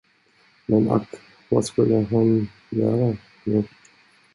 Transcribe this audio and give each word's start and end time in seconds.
Men 0.67 0.87
ack, 0.91 1.09
vad 1.49 1.65
skulle 1.65 1.95
hon 1.95 2.47
göra 2.71 3.17
nu? 3.43 3.63